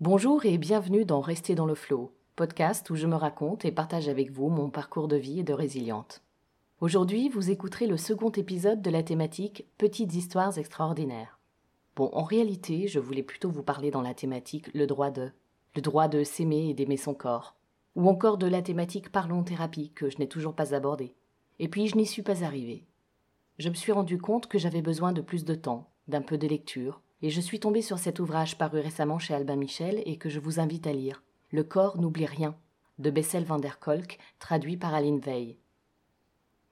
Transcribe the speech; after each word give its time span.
Bonjour 0.00 0.46
et 0.46 0.58
bienvenue 0.58 1.04
dans 1.04 1.20
Rester 1.20 1.56
dans 1.56 1.66
le 1.66 1.74
flow, 1.74 2.12
podcast 2.36 2.88
où 2.88 2.94
je 2.94 3.08
me 3.08 3.16
raconte 3.16 3.64
et 3.64 3.72
partage 3.72 4.08
avec 4.08 4.30
vous 4.30 4.48
mon 4.48 4.70
parcours 4.70 5.08
de 5.08 5.16
vie 5.16 5.40
et 5.40 5.42
de 5.42 5.52
résiliente. 5.52 6.22
Aujourd'hui, 6.80 7.28
vous 7.28 7.50
écouterez 7.50 7.88
le 7.88 7.96
second 7.96 8.30
épisode 8.30 8.80
de 8.80 8.90
la 8.90 9.02
thématique 9.02 9.66
Petites 9.76 10.14
histoires 10.14 10.56
extraordinaires. 10.56 11.40
Bon, 11.96 12.10
en 12.12 12.22
réalité, 12.22 12.86
je 12.86 13.00
voulais 13.00 13.24
plutôt 13.24 13.50
vous 13.50 13.64
parler 13.64 13.90
dans 13.90 14.00
la 14.00 14.14
thématique 14.14 14.72
le 14.72 14.86
droit 14.86 15.10
de, 15.10 15.32
le 15.74 15.82
droit 15.82 16.06
de 16.06 16.22
s'aimer 16.22 16.68
et 16.68 16.74
d'aimer 16.74 16.96
son 16.96 17.14
corps, 17.14 17.56
ou 17.96 18.08
encore 18.08 18.38
de 18.38 18.46
la 18.46 18.62
thématique 18.62 19.10
parlons 19.10 19.42
thérapie 19.42 19.90
que 19.90 20.10
je 20.10 20.18
n'ai 20.18 20.28
toujours 20.28 20.54
pas 20.54 20.76
abordée. 20.76 21.16
Et 21.58 21.66
puis 21.66 21.88
je 21.88 21.96
n'y 21.96 22.06
suis 22.06 22.22
pas 22.22 22.44
arrivée. 22.44 22.86
Je 23.58 23.68
me 23.68 23.74
suis 23.74 23.90
rendu 23.90 24.18
compte 24.18 24.46
que 24.46 24.58
j'avais 24.58 24.80
besoin 24.80 25.10
de 25.10 25.22
plus 25.22 25.44
de 25.44 25.56
temps, 25.56 25.90
d'un 26.06 26.22
peu 26.22 26.38
de 26.38 26.46
lecture, 26.46 27.02
et 27.22 27.30
je 27.30 27.40
suis 27.40 27.60
tombée 27.60 27.82
sur 27.82 27.98
cet 27.98 28.20
ouvrage 28.20 28.58
paru 28.58 28.80
récemment 28.80 29.18
chez 29.18 29.34
Albin 29.34 29.56
Michel 29.56 30.02
et 30.06 30.16
que 30.16 30.28
je 30.28 30.40
vous 30.40 30.60
invite 30.60 30.86
à 30.86 30.92
lire. 30.92 31.22
Le 31.50 31.64
corps 31.64 31.98
n'oublie 31.98 32.26
rien, 32.26 32.56
de 32.98 33.10
Bessel 33.10 33.44
van 33.44 33.58
der 33.58 33.78
Kolk, 33.78 34.18
traduit 34.38 34.76
par 34.76 34.94
Aline 34.94 35.20
Veil. 35.20 35.56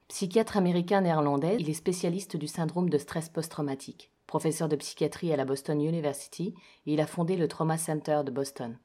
Psychiatre 0.07 0.55
américain 0.55 1.01
néerlandais, 1.01 1.57
il 1.59 1.69
est 1.69 1.73
spécialiste 1.73 2.37
du 2.37 2.47
syndrome 2.47 2.89
de 2.89 2.97
stress 2.97 3.27
post-traumatique. 3.27 4.11
Professeur 4.25 4.69
de 4.69 4.75
psychiatrie 4.75 5.33
à 5.33 5.37
la 5.37 5.45
Boston 5.45 5.81
University, 5.81 6.53
il 6.85 7.01
a 7.01 7.07
fondé 7.07 7.35
le 7.35 7.47
Trauma 7.47 7.77
Center 7.77 8.21
de 8.25 8.31
Boston. 8.31 8.77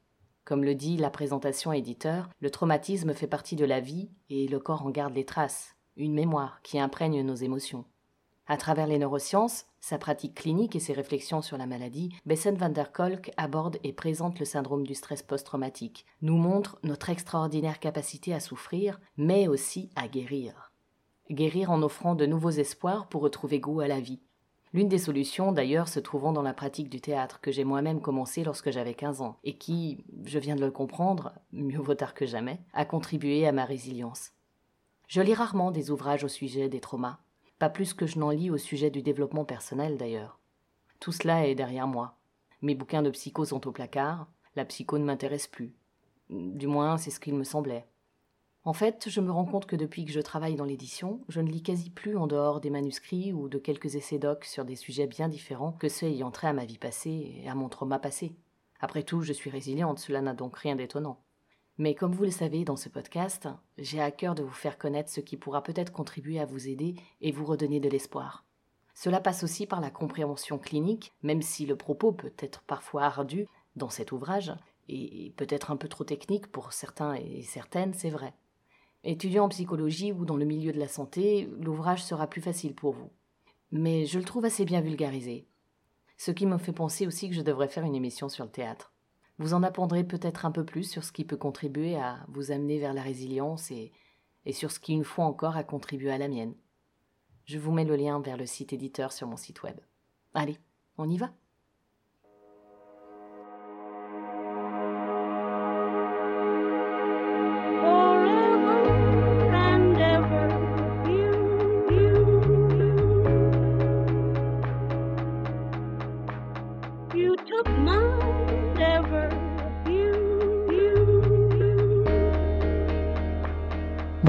Comme 0.45 0.65
le 0.65 0.75
dit 0.75 0.97
la 0.97 1.09
présentation 1.09 1.71
éditeur, 1.71 2.29
le 2.41 2.49
traumatisme 2.49 3.13
fait 3.13 3.27
partie 3.27 3.55
de 3.55 3.65
la 3.65 3.79
vie 3.79 4.09
et 4.29 4.47
le 4.47 4.59
corps 4.59 4.85
en 4.85 4.89
garde 4.89 5.13
les 5.13 5.25
traces, 5.25 5.75
une 5.95 6.13
mémoire 6.13 6.61
qui 6.63 6.79
imprègne 6.79 7.21
nos 7.23 7.35
émotions. 7.35 7.85
À 8.45 8.57
travers 8.57 8.87
les 8.87 8.99
neurosciences, 8.99 9.65
sa 9.79 9.97
pratique 9.97 10.35
clinique 10.35 10.75
et 10.75 10.81
ses 10.81 10.91
réflexions 10.91 11.41
sur 11.41 11.57
la 11.57 11.65
maladie, 11.65 12.13
Bessen 12.25 12.55
van 12.55 12.69
der 12.69 12.91
Kolk 12.91 13.31
aborde 13.37 13.79
et 13.83 13.93
présente 13.93 14.37
le 14.39 14.45
syndrome 14.45 14.85
du 14.85 14.95
stress 14.95 15.23
post-traumatique, 15.23 16.05
nous 16.21 16.35
montre 16.35 16.77
notre 16.83 17.09
extraordinaire 17.09 17.79
capacité 17.79 18.33
à 18.33 18.41
souffrir, 18.41 18.99
mais 19.15 19.47
aussi 19.47 19.89
à 19.95 20.09
guérir. 20.09 20.73
Guérir 21.31 21.71
en 21.71 21.81
offrant 21.83 22.15
de 22.15 22.25
nouveaux 22.25 22.49
espoirs 22.49 23.07
pour 23.07 23.21
retrouver 23.21 23.61
goût 23.61 23.79
à 23.79 23.87
la 23.87 24.01
vie. 24.01 24.19
L'une 24.73 24.89
des 24.89 24.97
solutions, 24.97 25.53
d'ailleurs, 25.53 25.87
se 25.87 26.01
trouvant 26.01 26.33
dans 26.33 26.41
la 26.41 26.53
pratique 26.53 26.89
du 26.89 26.99
théâtre 26.99 27.39
que 27.39 27.51
j'ai 27.51 27.63
moi-même 27.63 28.01
commencé 28.01 28.43
lorsque 28.43 28.71
j'avais 28.71 28.95
15 28.95 29.21
ans, 29.21 29.37
et 29.43 29.57
qui, 29.57 30.03
je 30.25 30.39
viens 30.39 30.55
de 30.55 30.65
le 30.65 30.71
comprendre, 30.71 31.31
mieux 31.53 31.79
vaut 31.79 31.93
tard 31.93 32.13
que 32.13 32.25
jamais, 32.25 32.59
a 32.73 32.83
contribué 32.83 33.47
à 33.47 33.51
ma 33.53 33.63
résilience. 33.63 34.31
Je 35.07 35.21
lis 35.21 35.35
rarement 35.35 35.71
des 35.71 35.91
ouvrages 35.91 36.23
au 36.23 36.27
sujet 36.27 36.69
des 36.69 36.79
traumas, 36.79 37.19
pas 37.63 37.69
plus 37.69 37.93
que 37.93 38.05
je 38.05 38.19
n'en 38.19 38.31
lis 38.31 38.49
au 38.49 38.57
sujet 38.57 38.89
du 38.89 39.01
développement 39.01 39.45
personnel 39.45 39.95
d'ailleurs. 39.95 40.37
Tout 40.99 41.13
cela 41.13 41.47
est 41.47 41.55
derrière 41.55 41.87
moi. 41.87 42.17
Mes 42.61 42.75
bouquins 42.75 43.01
de 43.01 43.09
psycho 43.09 43.45
sont 43.45 43.65
au 43.65 43.71
placard, 43.71 44.27
la 44.57 44.65
psycho 44.65 44.97
ne 44.97 45.05
m'intéresse 45.05 45.47
plus. 45.47 45.73
Du 46.29 46.67
moins, 46.67 46.97
c'est 46.97 47.09
ce 47.09 47.21
qu'il 47.21 47.35
me 47.35 47.45
semblait. 47.45 47.87
En 48.65 48.73
fait, 48.73 49.07
je 49.07 49.21
me 49.21 49.31
rends 49.31 49.45
compte 49.45 49.65
que 49.65 49.77
depuis 49.77 50.03
que 50.03 50.11
je 50.11 50.19
travaille 50.19 50.57
dans 50.57 50.65
l'édition, 50.65 51.21
je 51.29 51.39
ne 51.39 51.49
lis 51.49 51.63
quasi 51.63 51.89
plus 51.89 52.17
en 52.17 52.27
dehors 52.27 52.59
des 52.59 52.69
manuscrits 52.69 53.31
ou 53.31 53.47
de 53.47 53.59
quelques 53.59 53.95
essais 53.95 54.19
docs 54.19 54.43
sur 54.43 54.65
des 54.65 54.75
sujets 54.75 55.07
bien 55.07 55.29
différents 55.29 55.71
que 55.71 55.87
ceux 55.87 56.07
ayant 56.07 56.31
trait 56.31 56.47
à 56.47 56.53
ma 56.53 56.65
vie 56.65 56.77
passée 56.77 57.39
et 57.45 57.47
à 57.47 57.55
mon 57.55 57.69
trauma 57.69 57.97
passé. 57.97 58.35
Après 58.81 59.03
tout, 59.03 59.21
je 59.21 59.31
suis 59.31 59.49
résiliente, 59.49 59.99
cela 59.99 60.19
n'a 60.19 60.33
donc 60.33 60.57
rien 60.57 60.75
d'étonnant. 60.75 61.23
Mais 61.77 61.95
comme 61.95 62.13
vous 62.13 62.23
le 62.23 62.31
savez 62.31 62.65
dans 62.65 62.75
ce 62.75 62.89
podcast, 62.89 63.49
j'ai 63.77 63.99
à 63.99 64.11
cœur 64.11 64.35
de 64.35 64.43
vous 64.43 64.51
faire 64.51 64.77
connaître 64.77 65.09
ce 65.09 65.21
qui 65.21 65.37
pourra 65.37 65.63
peut-être 65.63 65.91
contribuer 65.91 66.39
à 66.39 66.45
vous 66.45 66.67
aider 66.67 66.95
et 67.21 67.31
vous 67.31 67.45
redonner 67.45 67.79
de 67.79 67.89
l'espoir. 67.89 68.45
Cela 68.93 69.19
passe 69.19 69.43
aussi 69.43 69.65
par 69.65 69.81
la 69.81 69.89
compréhension 69.89 70.59
clinique, 70.59 71.13
même 71.23 71.41
si 71.41 71.65
le 71.65 71.75
propos 71.75 72.11
peut 72.11 72.33
être 72.37 72.61
parfois 72.61 73.03
ardu 73.03 73.47
dans 73.75 73.89
cet 73.89 74.11
ouvrage, 74.11 74.53
et 74.87 75.33
peut-être 75.37 75.71
un 75.71 75.77
peu 75.77 75.87
trop 75.87 76.03
technique 76.03 76.47
pour 76.47 76.73
certains 76.73 77.15
et 77.15 77.41
certaines, 77.41 77.93
c'est 77.93 78.09
vrai. 78.09 78.33
Étudiant 79.03 79.45
en 79.45 79.49
psychologie 79.49 80.11
ou 80.11 80.25
dans 80.25 80.37
le 80.37 80.45
milieu 80.45 80.71
de 80.71 80.79
la 80.79 80.87
santé, 80.87 81.49
l'ouvrage 81.59 82.03
sera 82.03 82.27
plus 82.27 82.41
facile 82.41 82.75
pour 82.75 82.93
vous. 82.93 83.09
Mais 83.71 84.05
je 84.05 84.19
le 84.19 84.25
trouve 84.25 84.45
assez 84.45 84.65
bien 84.65 84.81
vulgarisé. 84.81 85.47
Ce 86.17 86.31
qui 86.31 86.45
me 86.45 86.57
fait 86.57 86.71
penser 86.71 87.07
aussi 87.07 87.29
que 87.29 87.35
je 87.35 87.41
devrais 87.41 87.67
faire 87.67 87.83
une 87.83 87.95
émission 87.95 88.29
sur 88.29 88.45
le 88.45 88.51
théâtre. 88.51 88.92
Vous 89.39 89.53
en 89.53 89.63
apprendrez 89.63 90.03
peut-être 90.03 90.45
un 90.45 90.51
peu 90.51 90.65
plus 90.65 90.83
sur 90.83 91.03
ce 91.03 91.11
qui 91.11 91.25
peut 91.25 91.37
contribuer 91.37 91.95
à 91.95 92.25
vous 92.27 92.51
amener 92.51 92.79
vers 92.79 92.93
la 92.93 93.01
résilience 93.01 93.71
et, 93.71 93.91
sur 94.51 94.71
ce 94.71 94.79
qui, 94.79 94.93
une 94.93 95.03
fois 95.03 95.25
encore, 95.25 95.57
a 95.57 95.63
contribué 95.63 96.11
à 96.11 96.17
la 96.17 96.27
mienne. 96.27 96.55
Je 97.45 97.57
vous 97.57 97.71
mets 97.71 97.85
le 97.85 97.95
lien 97.95 98.19
vers 98.21 98.37
le 98.37 98.45
site 98.45 98.73
éditeur 98.73 99.11
sur 99.11 99.27
mon 99.27 99.37
site 99.37 99.63
web. 99.63 99.77
Allez, 100.33 100.57
on 100.97 101.09
y 101.09 101.17
va 101.17 101.33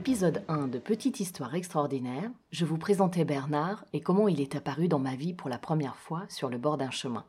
L'épisode 0.00 0.42
1 0.48 0.68
de 0.68 0.78
Petite 0.78 1.20
Histoire 1.20 1.54
extraordinaire, 1.54 2.30
je 2.52 2.64
vous 2.64 2.78
présentais 2.78 3.26
Bernard 3.26 3.84
et 3.92 4.00
comment 4.00 4.28
il 4.28 4.40
est 4.40 4.56
apparu 4.56 4.88
dans 4.88 4.98
ma 4.98 5.14
vie 5.14 5.34
pour 5.34 5.50
la 5.50 5.58
première 5.58 5.96
fois 5.96 6.22
sur 6.30 6.48
le 6.48 6.56
bord 6.56 6.78
d'un 6.78 6.90
chemin. 6.90 7.26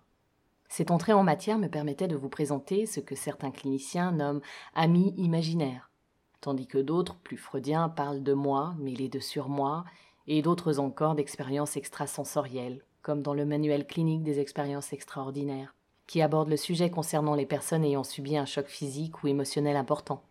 Cette 0.69 0.89
entrée 0.89 1.11
en 1.11 1.21
matière 1.21 1.57
me 1.57 1.67
permettait 1.67 2.07
de 2.07 2.15
vous 2.15 2.29
présenter 2.29 2.85
ce 2.85 3.01
que 3.01 3.13
certains 3.13 3.51
cliniciens 3.51 4.13
nomment 4.13 4.39
ami 4.73 5.13
imaginaire, 5.17 5.91
tandis 6.39 6.65
que 6.65 6.77
d'autres, 6.77 7.17
plus 7.17 7.35
freudiens, 7.35 7.89
parlent 7.89 8.23
de 8.23 8.31
moi, 8.31 8.73
mêlés 8.79 9.09
de 9.09 9.19
surmoi, 9.19 9.83
et 10.27 10.41
d'autres 10.41 10.79
encore 10.79 11.15
d'expériences 11.15 11.75
extrasensorielles, 11.75 12.85
comme 13.01 13.21
dans 13.21 13.33
le 13.33 13.45
manuel 13.45 13.85
clinique 13.85 14.23
des 14.23 14.39
expériences 14.39 14.93
extraordinaires, 14.93 15.75
qui 16.07 16.21
aborde 16.21 16.47
le 16.47 16.55
sujet 16.55 16.89
concernant 16.89 17.35
les 17.35 17.45
personnes 17.45 17.83
ayant 17.83 18.05
subi 18.05 18.37
un 18.37 18.45
choc 18.45 18.67
physique 18.67 19.23
ou 19.23 19.27
émotionnel 19.27 19.75
important 19.75 20.23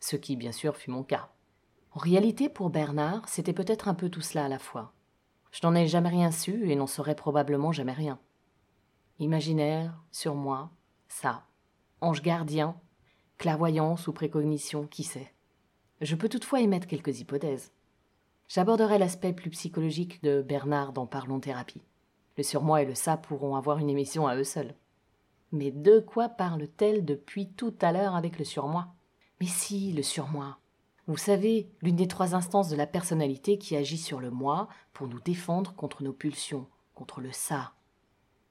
ce 0.00 0.16
qui 0.16 0.36
bien 0.36 0.52
sûr 0.52 0.76
fut 0.76 0.90
mon 0.90 1.02
cas. 1.02 1.28
En 1.98 2.00
réalité, 2.00 2.48
pour 2.48 2.70
Bernard, 2.70 3.28
c'était 3.28 3.52
peut-être 3.52 3.88
un 3.88 3.94
peu 3.94 4.08
tout 4.08 4.20
cela 4.20 4.44
à 4.44 4.48
la 4.48 4.60
fois. 4.60 4.92
Je 5.50 5.58
n'en 5.66 5.74
ai 5.74 5.88
jamais 5.88 6.10
rien 6.10 6.30
su 6.30 6.70
et 6.70 6.76
n'en 6.76 6.86
saurais 6.86 7.16
probablement 7.16 7.72
jamais 7.72 7.92
rien. 7.92 8.20
Imaginaire, 9.18 10.00
sur 10.12 10.36
moi, 10.36 10.70
ça. 11.08 11.42
Ange 12.00 12.22
gardien, 12.22 12.76
clairvoyance 13.36 14.06
ou 14.06 14.12
précognition, 14.12 14.86
qui 14.86 15.02
sait. 15.02 15.34
Je 16.00 16.14
peux 16.14 16.28
toutefois 16.28 16.60
émettre 16.60 16.86
quelques 16.86 17.18
hypothèses. 17.18 17.72
J'aborderai 18.46 18.98
l'aspect 18.98 19.32
plus 19.32 19.50
psychologique 19.50 20.22
de 20.22 20.40
Bernard 20.40 20.92
dans 20.92 21.06
Parlons 21.08 21.40
Thérapie. 21.40 21.82
Le 22.36 22.44
surmoi 22.44 22.82
et 22.82 22.86
le 22.86 22.94
ça 22.94 23.16
pourront 23.16 23.56
avoir 23.56 23.78
une 23.78 23.90
émission 23.90 24.28
à 24.28 24.36
eux 24.36 24.44
seuls. 24.44 24.76
Mais 25.50 25.72
de 25.72 25.98
quoi 25.98 26.28
parle-t-elle 26.28 27.04
depuis 27.04 27.50
tout 27.54 27.74
à 27.80 27.90
l'heure 27.90 28.14
avec 28.14 28.38
le 28.38 28.44
surmoi? 28.44 28.86
Mais 29.40 29.48
si, 29.48 29.92
le 29.92 30.04
surmoi. 30.04 30.58
Vous 31.08 31.16
savez, 31.16 31.70
l'une 31.80 31.96
des 31.96 32.06
trois 32.06 32.34
instances 32.34 32.68
de 32.68 32.76
la 32.76 32.86
personnalité 32.86 33.56
qui 33.56 33.74
agit 33.74 33.96
sur 33.96 34.20
le 34.20 34.30
moi 34.30 34.68
pour 34.92 35.08
nous 35.08 35.20
défendre 35.20 35.74
contre 35.74 36.02
nos 36.02 36.12
pulsions, 36.12 36.66
contre 36.94 37.22
le 37.22 37.32
ça. 37.32 37.72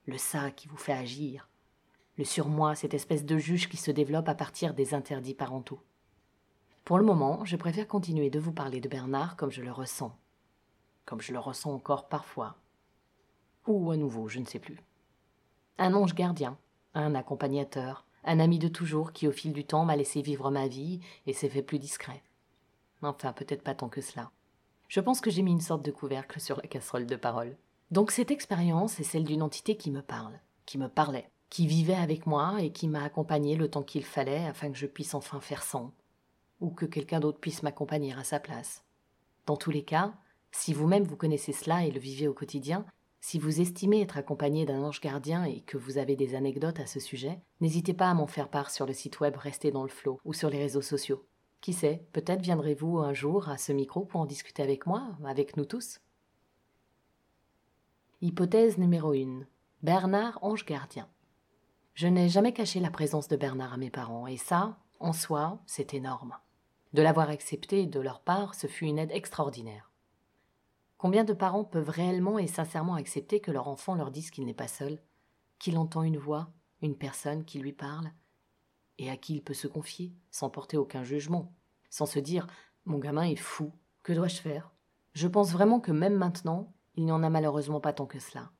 Le 0.07 0.17
ça 0.17 0.49
qui 0.49 0.67
vous 0.67 0.75
fait 0.75 0.91
agir. 0.91 1.49
Le 2.17 2.23
surmoi, 2.23 2.73
cette 2.73 2.95
espèce 2.95 3.25
de 3.25 3.37
juge 3.37 3.69
qui 3.69 3.77
se 3.77 3.91
développe 3.91 4.27
à 4.27 4.33
partir 4.33 4.73
des 4.73 4.95
interdits 4.95 5.35
parentaux. 5.35 5.83
Pour 6.83 6.97
le 6.97 7.05
moment, 7.05 7.45
je 7.45 7.55
préfère 7.57 7.87
continuer 7.87 8.31
de 8.31 8.39
vous 8.39 8.53
parler 8.53 8.81
de 8.81 8.89
Bernard 8.89 9.35
comme 9.35 9.51
je 9.51 9.61
le 9.61 9.71
ressens. 9.71 10.17
Comme 11.05 11.21
je 11.21 11.33
le 11.33 11.39
ressens 11.39 11.71
encore 11.71 12.09
parfois. 12.09 12.55
Ou 13.67 13.91
à 13.91 13.97
nouveau, 13.97 14.29
je 14.29 14.39
ne 14.39 14.45
sais 14.45 14.57
plus. 14.57 14.81
Un 15.77 15.93
ange 15.93 16.15
gardien, 16.15 16.57
un 16.95 17.13
accompagnateur, 17.13 18.07
un 18.23 18.39
ami 18.39 18.57
de 18.57 18.67
toujours 18.67 19.13
qui 19.13 19.27
au 19.27 19.31
fil 19.31 19.53
du 19.53 19.63
temps 19.63 19.85
m'a 19.85 19.95
laissé 19.95 20.23
vivre 20.23 20.49
ma 20.49 20.67
vie 20.67 21.01
et 21.27 21.33
s'est 21.33 21.49
fait 21.49 21.61
plus 21.61 21.77
discret. 21.77 22.23
Enfin, 23.01 23.33
peut-être 23.33 23.63
pas 23.63 23.75
tant 23.75 23.89
que 23.89 24.01
cela. 24.01 24.31
Je 24.87 24.99
pense 24.99 25.21
que 25.21 25.29
j'ai 25.29 25.41
mis 25.41 25.51
une 25.51 25.61
sorte 25.61 25.83
de 25.83 25.91
couvercle 25.91 26.39
sur 26.39 26.57
la 26.57 26.67
casserole 26.67 27.05
de 27.05 27.15
parole. 27.15 27.57
Donc 27.91 28.11
cette 28.11 28.31
expérience 28.31 28.99
est 28.99 29.03
celle 29.03 29.23
d'une 29.23 29.41
entité 29.41 29.77
qui 29.77 29.91
me 29.91 30.01
parle, 30.01 30.39
qui 30.65 30.77
me 30.77 30.87
parlait, 30.87 31.29
qui 31.49 31.67
vivait 31.67 31.95
avec 31.95 32.25
moi 32.25 32.61
et 32.61 32.71
qui 32.71 32.87
m'a 32.87 33.03
accompagné 33.03 33.55
le 33.55 33.69
temps 33.69 33.83
qu'il 33.83 34.03
fallait 34.03 34.45
afin 34.45 34.71
que 34.71 34.77
je 34.77 34.87
puisse 34.87 35.13
enfin 35.13 35.39
faire 35.39 35.63
sans, 35.63 35.93
ou 36.59 36.69
que 36.69 36.85
quelqu'un 36.85 37.19
d'autre 37.19 37.39
puisse 37.39 37.63
m'accompagner 37.63 38.13
à 38.13 38.23
sa 38.23 38.39
place. 38.39 38.83
Dans 39.45 39.57
tous 39.57 39.71
les 39.71 39.83
cas, 39.83 40.13
si 40.51 40.73
vous-même 40.73 41.03
vous 41.03 41.15
connaissez 41.15 41.53
cela 41.53 41.85
et 41.85 41.91
le 41.91 41.99
vivez 41.99 42.27
au 42.27 42.33
quotidien, 42.33 42.85
si 43.21 43.39
vous 43.39 43.61
estimez 43.61 44.01
être 44.01 44.17
accompagné 44.17 44.65
d'un 44.65 44.81
ange 44.81 45.01
gardien 45.01 45.43
et 45.43 45.61
que 45.61 45.77
vous 45.77 45.97
avez 45.97 46.15
des 46.15 46.35
anecdotes 46.35 46.79
à 46.79 46.85
ce 46.85 46.99
sujet, 46.99 47.39
n'hésitez 47.61 47.93
pas 47.93 48.09
à 48.09 48.13
m'en 48.13 48.27
faire 48.27 48.49
part 48.49 48.69
sur 48.69 48.85
le 48.85 48.93
site 48.93 49.19
web 49.19 49.35
Restez 49.35 49.71
dans 49.71 49.83
le 49.83 49.89
flot 49.89 50.19
ou 50.23 50.33
sur 50.33 50.49
les 50.49 50.59
réseaux 50.59 50.81
sociaux. 50.81 51.25
Qui 51.67 51.73
sait, 51.73 52.07
peut-être 52.13 52.41
viendrez-vous 52.41 52.99
un 52.99 53.11
jour 53.11 53.49
à 53.49 53.57
ce 53.57 53.73
micro 53.73 54.05
pour 54.05 54.21
en 54.21 54.25
discuter 54.25 54.63
avec 54.63 54.85
moi, 54.85 55.17
avec 55.25 55.57
nous 55.57 55.65
tous. 55.65 55.99
Hypothèse 58.21 58.77
numéro 58.77 59.11
1. 59.11 59.41
Bernard 59.83 60.39
ange 60.41 60.63
gardien. 60.63 61.09
Je 61.93 62.07
n'ai 62.07 62.29
jamais 62.29 62.53
caché 62.53 62.79
la 62.79 62.89
présence 62.89 63.27
de 63.27 63.35
Bernard 63.35 63.73
à 63.73 63.77
mes 63.77 63.89
parents, 63.89 64.27
et 64.27 64.37
ça, 64.37 64.77
en 65.01 65.11
soi, 65.11 65.59
c'est 65.65 65.93
énorme. 65.93 66.37
De 66.93 67.01
l'avoir 67.01 67.29
accepté 67.29 67.85
de 67.85 67.99
leur 67.99 68.21
part, 68.21 68.55
ce 68.55 68.67
fut 68.67 68.85
une 68.85 68.97
aide 68.99 69.11
extraordinaire. 69.11 69.91
Combien 70.97 71.25
de 71.25 71.33
parents 71.33 71.65
peuvent 71.65 71.89
réellement 71.89 72.39
et 72.39 72.47
sincèrement 72.47 72.95
accepter 72.95 73.41
que 73.41 73.51
leur 73.51 73.67
enfant 73.67 73.95
leur 73.95 74.11
dise 74.11 74.31
qu'il 74.31 74.45
n'est 74.45 74.53
pas 74.53 74.69
seul, 74.69 75.01
qu'il 75.59 75.77
entend 75.77 76.03
une 76.03 76.17
voix, 76.17 76.47
une 76.81 76.95
personne 76.95 77.43
qui 77.43 77.59
lui 77.59 77.73
parle, 77.73 78.09
et 78.97 79.09
à 79.09 79.17
qui 79.17 79.35
il 79.35 79.43
peut 79.43 79.53
se 79.53 79.67
confier, 79.67 80.13
sans 80.31 80.49
porter 80.49 80.77
aucun 80.77 81.03
jugement, 81.03 81.53
sans 81.89 82.05
se 82.05 82.19
dire 82.19 82.47
Mon 82.85 82.97
gamin 82.97 83.23
est 83.23 83.35
fou, 83.35 83.71
que 84.03 84.13
dois-je 84.13 84.41
faire? 84.41 84.71
Je 85.13 85.27
pense 85.27 85.51
vraiment 85.51 85.79
que 85.79 85.91
même 85.91 86.15
maintenant, 86.15 86.73
il 86.95 87.05
n'y 87.05 87.11
en 87.11 87.23
a 87.23 87.29
malheureusement 87.29 87.79
pas 87.79 87.93
tant 87.93 88.05
que 88.05 88.19
cela. 88.19 88.51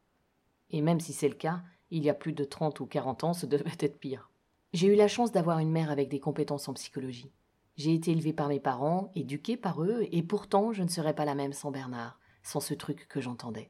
Et 0.70 0.82
même 0.82 1.00
si 1.00 1.14
c'est 1.14 1.30
le 1.30 1.36
cas, 1.36 1.62
il 1.92 2.04
y 2.04 2.10
a 2.10 2.14
plus 2.14 2.34
de 2.34 2.44
trente 2.44 2.80
ou 2.80 2.86
quarante 2.86 3.24
ans, 3.24 3.34
ce 3.34 3.46
devait 3.46 3.72
être 3.80 4.00
pire. 4.00 4.30
J'ai 4.74 4.88
eu 4.88 4.96
la 4.96 5.08
chance 5.08 5.32
d'avoir 5.32 5.60
une 5.60 5.72
mère 5.72 5.92
avec 5.92 6.10
des 6.10 6.20
compétences 6.20 6.68
en 6.68 6.74
psychologie. 6.74 7.32
J'ai 7.78 7.94
été 7.94 8.12
élevée 8.12 8.34
par 8.34 8.50
mes 8.50 8.60
parents, 8.60 9.12
éduquée 9.16 9.56
par 9.56 9.84
eux, 9.84 10.08
et 10.12 10.24
pourtant 10.24 10.74
je 10.74 10.84
ne 10.84 10.90
serais 10.90 11.16
pas 11.16 11.26
la 11.26 11.36
même 11.36 11.54
sans 11.54 11.72
Bernard 11.72 12.20
sans 12.48 12.62
ce 12.62 12.74
truc 12.74 13.08
que 13.10 13.20
j'entendais. 13.20 13.70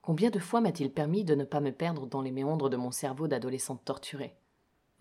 Combien 0.00 0.30
de 0.30 0.38
fois 0.38 0.62
m'a-t-il 0.62 0.90
permis 0.90 1.22
de 1.22 1.34
ne 1.34 1.44
pas 1.44 1.60
me 1.60 1.70
perdre 1.70 2.06
dans 2.06 2.22
les 2.22 2.30
méandres 2.30 2.70
de 2.70 2.78
mon 2.78 2.90
cerveau 2.90 3.28
d'adolescente 3.28 3.84
torturée? 3.84 4.34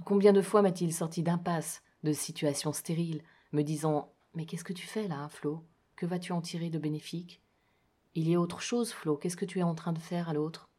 Combien 0.06 0.34
de 0.34 0.42
fois 0.42 0.62
m'a-t-il 0.62 0.94
sorti 0.94 1.24
d'impasses, 1.24 1.84
de 2.04 2.14
situations 2.14 2.74
stériles, 2.74 3.22
me 3.52 3.64
disant 3.64 4.12
Mais 4.34 4.46
qu'est-ce 4.46 4.64
que 4.64 4.74
tu 4.74 4.88
fais 4.88 5.08
là, 5.08 5.28
Flo? 5.30 5.66
Que 5.96 6.06
vas-tu 6.06 6.32
en 6.32 6.42
tirer 6.42 6.70
de 6.70 6.80
bénéfique? 6.80 7.42
Il 8.16 8.28
y 8.28 8.36
a 8.36 8.40
autre 8.40 8.62
chose, 8.62 8.92
Flo, 8.92 9.18
qu'est-ce 9.18 9.38
que 9.38 9.46
tu 9.46 9.60
es 9.60 9.64
en 9.64 9.76
train 9.76 9.94
de 9.94 10.00
faire 10.00 10.30
à 10.30 10.34
l'autre? 10.34 10.70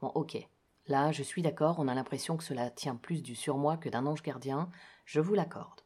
Bon, 0.00 0.08
ok. 0.14 0.38
Là, 0.86 1.12
je 1.12 1.22
suis 1.22 1.42
d'accord, 1.42 1.78
on 1.78 1.88
a 1.88 1.94
l'impression 1.94 2.36
que 2.36 2.44
cela 2.44 2.70
tient 2.70 2.96
plus 2.96 3.22
du 3.22 3.34
surmoi 3.34 3.76
que 3.76 3.88
d'un 3.88 4.06
ange 4.06 4.22
gardien, 4.22 4.70
je 5.04 5.20
vous 5.20 5.34
l'accorde. 5.34 5.82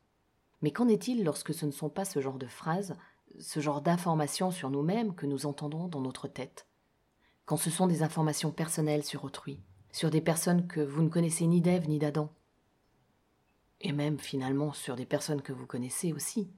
Mais 0.62 0.70
qu'en 0.70 0.88
est-il 0.88 1.24
lorsque 1.24 1.52
ce 1.52 1.66
ne 1.66 1.70
sont 1.70 1.90
pas 1.90 2.04
ce 2.04 2.20
genre 2.20 2.38
de 2.38 2.46
phrases 2.46 2.96
ce 3.38 3.60
genre 3.60 3.82
d'informations 3.82 4.50
sur 4.50 4.70
nous-mêmes 4.70 5.14
que 5.14 5.26
nous 5.26 5.46
entendons 5.46 5.88
dans 5.88 6.00
notre 6.00 6.28
tête? 6.28 6.66
Quand 7.44 7.56
ce 7.56 7.70
sont 7.70 7.86
des 7.86 8.02
informations 8.02 8.50
personnelles 8.50 9.04
sur 9.04 9.24
autrui, 9.24 9.60
sur 9.96 10.10
des 10.10 10.20
personnes 10.20 10.66
que 10.66 10.82
vous 10.82 11.02
ne 11.02 11.08
connaissez 11.08 11.46
ni 11.46 11.62
d'Ève 11.62 11.88
ni 11.88 11.98
d'Adam. 11.98 12.30
Et 13.80 13.92
même 13.92 14.18
finalement 14.18 14.74
sur 14.74 14.94
des 14.94 15.06
personnes 15.06 15.40
que 15.40 15.54
vous 15.54 15.64
connaissez 15.64 16.12
aussi. 16.12 16.50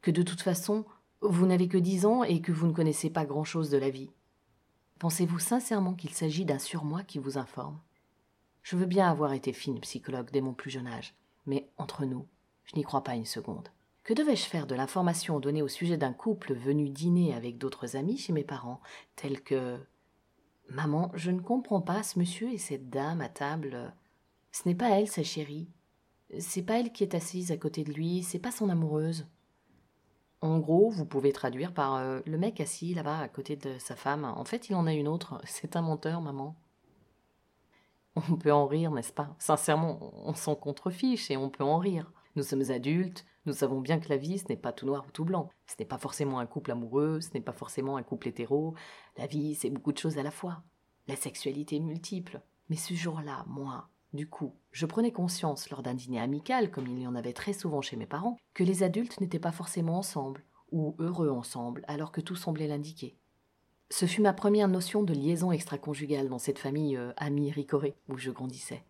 Que 0.00 0.10
de 0.10 0.22
toute 0.22 0.40
façon, 0.40 0.86
vous 1.20 1.44
n'avez 1.44 1.68
que 1.68 1.76
dix 1.76 2.06
ans 2.06 2.22
et 2.22 2.40
que 2.40 2.52
vous 2.52 2.66
ne 2.66 2.72
connaissez 2.72 3.10
pas 3.10 3.26
grand-chose 3.26 3.68
de 3.68 3.76
la 3.76 3.90
vie. 3.90 4.08
Pensez-vous 4.98 5.38
sincèrement 5.38 5.92
qu'il 5.92 6.14
s'agit 6.14 6.46
d'un 6.46 6.58
surmoi 6.58 7.02
qui 7.02 7.18
vous 7.18 7.36
informe? 7.36 7.78
Je 8.62 8.76
veux 8.76 8.86
bien 8.86 9.10
avoir 9.10 9.34
été 9.34 9.52
fine 9.52 9.80
psychologue 9.80 10.30
dès 10.32 10.40
mon 10.40 10.54
plus 10.54 10.70
jeune 10.70 10.86
âge, 10.86 11.14
mais 11.44 11.68
entre 11.76 12.06
nous, 12.06 12.26
je 12.64 12.74
n'y 12.76 12.84
crois 12.84 13.04
pas 13.04 13.16
une 13.16 13.26
seconde. 13.26 13.68
Que 14.02 14.14
devais-je 14.14 14.46
faire 14.46 14.66
de 14.66 14.74
l'information 14.74 15.40
donnée 15.40 15.60
au 15.60 15.68
sujet 15.68 15.98
d'un 15.98 16.14
couple 16.14 16.54
venu 16.54 16.88
dîner 16.88 17.34
avec 17.34 17.58
d'autres 17.58 17.96
amis 17.96 18.16
chez 18.16 18.32
mes 18.32 18.44
parents, 18.44 18.80
tels 19.14 19.42
que 19.42 19.78
Maman, 20.68 21.10
je 21.14 21.30
ne 21.30 21.40
comprends 21.40 21.80
pas 21.80 22.02
ce 22.02 22.18
monsieur 22.18 22.52
et 22.52 22.58
cette 22.58 22.90
dame 22.90 23.20
à 23.20 23.28
table. 23.28 23.94
Ce 24.52 24.68
n'est 24.68 24.74
pas 24.74 24.90
elle, 24.90 25.08
sa 25.08 25.22
chérie. 25.22 25.68
C'est 26.38 26.62
pas 26.62 26.80
elle 26.80 26.92
qui 26.92 27.04
est 27.04 27.14
assise 27.14 27.52
à 27.52 27.56
côté 27.56 27.84
de 27.84 27.92
lui, 27.92 28.22
c'est 28.22 28.40
pas 28.40 28.50
son 28.50 28.68
amoureuse. 28.68 29.26
En 30.40 30.58
gros, 30.58 30.90
vous 30.90 31.06
pouvez 31.06 31.32
traduire 31.32 31.72
par 31.72 31.96
euh, 31.96 32.20
le 32.26 32.36
mec 32.36 32.60
assis 32.60 32.94
là-bas 32.94 33.18
à 33.20 33.28
côté 33.28 33.56
de 33.56 33.78
sa 33.78 33.96
femme. 33.96 34.24
En 34.24 34.44
fait, 34.44 34.68
il 34.68 34.74
en 34.74 34.86
a 34.86 34.92
une 34.92 35.08
autre. 35.08 35.40
C'est 35.44 35.76
un 35.76 35.82
menteur, 35.82 36.20
maman. 36.20 36.56
On 38.16 38.36
peut 38.36 38.52
en 38.52 38.66
rire, 38.66 38.90
n'est-ce 38.90 39.12
pas? 39.12 39.34
Sincèrement, 39.38 40.12
on 40.24 40.34
s'en 40.34 40.54
contrefiche 40.54 41.30
et 41.30 41.36
on 41.36 41.50
peut 41.50 41.64
en 41.64 41.78
rire. 41.78 42.10
Nous 42.36 42.42
sommes 42.42 42.70
adultes, 42.70 43.24
nous 43.46 43.54
savons 43.54 43.80
bien 43.80 43.98
que 43.98 44.10
la 44.10 44.18
vie, 44.18 44.38
ce 44.38 44.44
n'est 44.50 44.58
pas 44.58 44.72
tout 44.72 44.84
noir 44.84 45.06
ou 45.08 45.10
tout 45.10 45.24
blanc. 45.24 45.48
Ce 45.66 45.74
n'est 45.78 45.86
pas 45.86 45.96
forcément 45.96 46.38
un 46.38 46.44
couple 46.44 46.70
amoureux, 46.70 47.22
ce 47.22 47.30
n'est 47.32 47.40
pas 47.40 47.54
forcément 47.54 47.96
un 47.96 48.02
couple 48.02 48.28
hétéro. 48.28 48.74
La 49.16 49.26
vie, 49.26 49.54
c'est 49.54 49.70
beaucoup 49.70 49.92
de 49.92 49.98
choses 49.98 50.18
à 50.18 50.22
la 50.22 50.30
fois. 50.30 50.62
La 51.08 51.16
sexualité 51.16 51.80
multiple. 51.80 52.42
Mais 52.68 52.76
ce 52.76 52.92
jour-là, 52.92 53.44
moi, 53.48 53.88
du 54.12 54.28
coup, 54.28 54.54
je 54.70 54.84
prenais 54.84 55.12
conscience 55.12 55.70
lors 55.70 55.82
d'un 55.82 55.94
dîner 55.94 56.20
amical, 56.20 56.70
comme 56.70 56.86
il 56.88 57.00
y 57.00 57.06
en 57.06 57.14
avait 57.14 57.32
très 57.32 57.54
souvent 57.54 57.80
chez 57.80 57.96
mes 57.96 58.06
parents, 58.06 58.36
que 58.52 58.64
les 58.64 58.82
adultes 58.82 59.18
n'étaient 59.20 59.38
pas 59.38 59.52
forcément 59.52 59.96
ensemble, 59.96 60.44
ou 60.72 60.94
heureux 60.98 61.30
ensemble, 61.30 61.84
alors 61.88 62.12
que 62.12 62.20
tout 62.20 62.36
semblait 62.36 62.68
l'indiquer. 62.68 63.16
Ce 63.88 64.04
fut 64.04 64.20
ma 64.20 64.34
première 64.34 64.68
notion 64.68 65.02
de 65.02 65.14
liaison 65.14 65.52
extra-conjugale 65.52 66.28
dans 66.28 66.38
cette 66.38 66.58
famille 66.58 66.96
euh, 66.96 67.12
amie 67.16 67.50
ricorée 67.50 67.94
où 68.08 68.18
je 68.18 68.30
grandissais. 68.30 68.84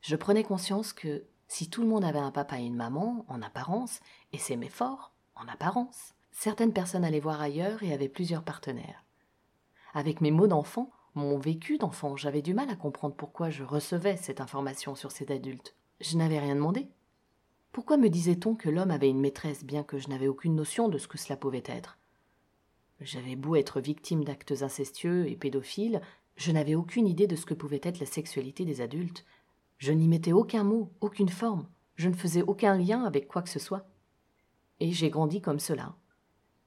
Je 0.00 0.16
prenais 0.16 0.42
conscience 0.42 0.92
que 0.92 1.26
si 1.52 1.68
tout 1.68 1.82
le 1.82 1.88
monde 1.88 2.02
avait 2.02 2.18
un 2.18 2.30
papa 2.30 2.58
et 2.58 2.64
une 2.64 2.76
maman, 2.76 3.26
en 3.28 3.42
apparence, 3.42 4.00
et 4.32 4.38
s'aimait 4.38 4.70
fort, 4.70 5.12
en 5.34 5.46
apparence, 5.48 6.14
certaines 6.30 6.72
personnes 6.72 7.04
allaient 7.04 7.20
voir 7.20 7.42
ailleurs 7.42 7.82
et 7.82 7.92
avaient 7.92 8.08
plusieurs 8.08 8.42
partenaires. 8.42 9.04
Avec 9.92 10.22
mes 10.22 10.30
mots 10.30 10.46
d'enfant, 10.46 10.90
mon 11.14 11.36
vécu 11.36 11.76
d'enfant, 11.76 12.16
j'avais 12.16 12.40
du 12.40 12.54
mal 12.54 12.70
à 12.70 12.74
comprendre 12.74 13.14
pourquoi 13.14 13.50
je 13.50 13.64
recevais 13.64 14.16
cette 14.16 14.40
information 14.40 14.94
sur 14.94 15.12
cet 15.12 15.30
adulte. 15.30 15.76
Je 16.00 16.16
n'avais 16.16 16.38
rien 16.38 16.54
demandé. 16.54 16.88
Pourquoi 17.70 17.98
me 17.98 18.08
disait-on 18.08 18.54
que 18.54 18.70
l'homme 18.70 18.90
avait 18.90 19.10
une 19.10 19.20
maîtresse 19.20 19.62
bien 19.62 19.82
que 19.82 19.98
je 19.98 20.08
n'avais 20.08 20.28
aucune 20.28 20.56
notion 20.56 20.88
de 20.88 20.96
ce 20.96 21.06
que 21.06 21.18
cela 21.18 21.36
pouvait 21.36 21.64
être? 21.66 21.98
J'avais 23.02 23.36
beau 23.36 23.56
être 23.56 23.82
victime 23.82 24.24
d'actes 24.24 24.62
incestueux 24.62 25.28
et 25.28 25.36
pédophiles, 25.36 26.00
je 26.36 26.50
n'avais 26.50 26.76
aucune 26.76 27.06
idée 27.06 27.26
de 27.26 27.36
ce 27.36 27.44
que 27.44 27.52
pouvait 27.52 27.80
être 27.82 28.00
la 28.00 28.06
sexualité 28.06 28.64
des 28.64 28.80
adultes, 28.80 29.26
je 29.82 29.90
n'y 29.90 30.06
mettais 30.06 30.30
aucun 30.30 30.62
mot, 30.62 30.92
aucune 31.00 31.28
forme, 31.28 31.66
je 31.96 32.08
ne 32.08 32.14
faisais 32.14 32.42
aucun 32.42 32.78
lien 32.78 33.02
avec 33.02 33.26
quoi 33.26 33.42
que 33.42 33.48
ce 33.48 33.58
soit. 33.58 33.84
Et 34.78 34.92
j'ai 34.92 35.10
grandi 35.10 35.40
comme 35.40 35.58
cela, 35.58 35.96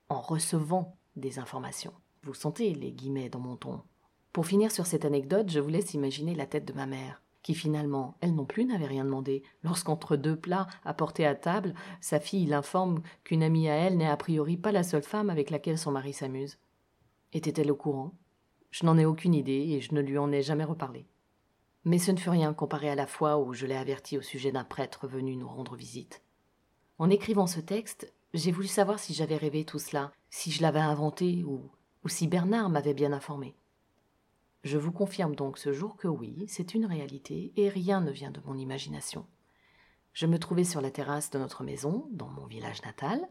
en 0.10 0.20
recevant 0.20 0.98
des 1.16 1.40
informations. 1.40 1.94
Vous 2.24 2.34
sentez 2.34 2.74
les 2.74 2.92
guillemets 2.92 3.30
dans 3.30 3.40
mon 3.40 3.56
ton. 3.56 3.84
Pour 4.34 4.46
finir 4.46 4.70
sur 4.70 4.86
cette 4.86 5.06
anecdote, 5.06 5.50
je 5.50 5.62
vous 5.62 5.70
laisse 5.70 5.94
imaginer 5.94 6.36
la 6.36 6.46
tête 6.46 6.66
de 6.66 6.74
ma 6.74 6.88
mère, 6.88 7.22
qui 7.42 7.56
finalement, 7.56 8.18
elle 8.20 8.36
non 8.36 8.44
plus 8.44 8.66
n'avait 8.66 8.86
rien 8.86 9.06
demandé, 9.06 9.44
lorsqu'entre 9.64 10.18
deux 10.18 10.36
plats 10.36 10.68
apportés 10.84 11.26
à 11.26 11.36
table, 11.36 11.74
sa 12.02 12.20
fille 12.20 12.46
l'informe 12.46 13.02
qu'une 13.24 13.44
amie 13.44 13.70
à 13.70 13.76
elle 13.76 13.96
n'est 13.96 14.10
a 14.10 14.18
priori 14.18 14.58
pas 14.58 14.74
la 14.74 14.84
seule 14.84 15.04
femme 15.04 15.30
avec 15.30 15.52
laquelle 15.52 15.78
son 15.78 15.92
mari 15.92 16.12
s'amuse. 16.12 16.58
Était-elle 17.32 17.72
au 17.72 17.78
courant? 17.78 18.12
Je 18.72 18.86
n'en 18.86 18.98
ai 18.98 19.06
aucune 19.06 19.36
idée 19.36 19.70
et 19.70 19.80
je 19.80 19.96
ne 19.96 20.02
lui 20.02 20.18
en 20.18 20.34
ai 20.34 20.42
jamais 20.42 20.66
reparlé. 20.66 21.08
Mais 21.86 22.00
ce 22.00 22.12
ne 22.12 22.18
fut 22.18 22.30
rien 22.30 22.54
comparé 22.54 22.90
à 22.90 22.96
la 22.96 23.08
fois 23.08 23.38
où 23.38 23.54
je 23.54 23.68
l'ai 23.68 23.76
averti 23.76 24.18
au 24.18 24.22
sujet 24.22 24.52
d'un 24.52 24.64
prêtre 24.64 25.08
venu 25.08 25.36
nous 25.36 25.48
rendre 25.48 25.76
visite. 25.76 26.24
En 26.98 27.10
écrivant 27.10 27.48
ce 27.48 27.60
texte, 27.60 28.12
j'ai 28.34 28.52
voulu 28.52 28.68
savoir 28.68 29.00
si 29.00 29.14
j'avais 29.14 29.38
rêvé 29.38 29.66
tout 29.66 29.80
cela, 29.80 30.12
si 30.30 30.52
je 30.52 30.62
l'avais 30.62 30.80
inventé 30.80 31.44
ou, 31.44 31.70
ou 32.04 32.10
si 32.10 32.28
Bernard 32.28 32.70
m'avait 32.70 32.94
bien 32.96 33.14
informé. 33.14 33.56
Je 34.64 34.80
vous 34.80 34.92
confirme 34.92 35.36
donc 35.36 35.60
ce 35.60 35.72
jour 35.72 35.96
que 35.96 36.08
oui, 36.08 36.46
c'est 36.48 36.74
une 36.74 36.88
réalité 36.88 37.54
et 37.56 37.70
rien 37.70 38.02
ne 38.02 38.12
vient 38.12 38.32
de 38.32 38.42
mon 38.46 38.58
imagination. 38.58 39.28
Je 40.12 40.26
me 40.26 40.40
trouvais 40.40 40.64
sur 40.64 40.82
la 40.82 40.90
terrasse 40.90 41.30
de 41.30 41.38
notre 41.38 41.64
maison, 41.64 42.08
dans 42.10 42.30
mon 42.30 42.48
village 42.48 42.82
natal, 42.84 43.30